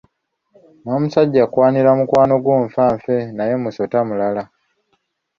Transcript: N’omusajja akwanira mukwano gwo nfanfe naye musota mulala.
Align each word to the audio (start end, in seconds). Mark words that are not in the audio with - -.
N’omusajja 0.81 1.39
akwanira 1.47 1.89
mukwano 1.99 2.35
gwo 2.43 2.55
nfanfe 2.65 3.15
naye 3.35 3.53
musota 3.63 3.97
mulala. 4.07 4.43